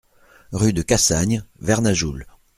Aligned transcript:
Rue 0.51 0.73
de 0.73 0.81
Cassagne, 0.81 1.43
Vernajoul 1.59 2.25